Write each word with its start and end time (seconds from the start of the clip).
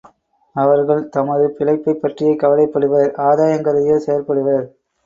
அவர்கள் 0.55 1.09
தமது 1.09 1.55
பிழைப்பைப் 1.59 2.01
பற்றியே 2.01 2.33
கவலைப்படுவர், 2.33 3.13
ஆதாயங் 3.21 3.61
கருதியே 3.61 3.99
செயற்படுவர். 4.07 4.67